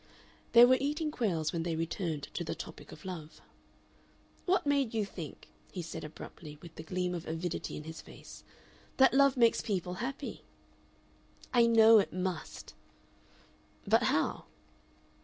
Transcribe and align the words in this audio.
They 0.53 0.65
were 0.65 0.79
eating 0.79 1.11
quails 1.11 1.53
when 1.53 1.61
they 1.61 1.75
returned 1.75 2.23
to 2.33 2.43
the 2.43 2.55
topic 2.55 2.91
of 2.91 3.05
love. 3.05 3.39
"What 4.47 4.65
made 4.65 4.95
you 4.95 5.05
think" 5.05 5.47
he 5.71 5.83
said, 5.83 6.03
abruptly, 6.03 6.57
with 6.59 6.73
the 6.73 6.81
gleam 6.81 7.13
of 7.13 7.27
avidity 7.27 7.77
in 7.77 7.83
his 7.83 8.01
face, 8.01 8.43
"that 8.97 9.13
love 9.13 9.37
makes 9.37 9.61
people 9.61 9.93
happy?" 10.01 10.43
"I 11.53 11.67
know 11.67 11.99
it 11.99 12.11
must." 12.11 12.73
"But 13.85 14.01
how?" 14.09 14.45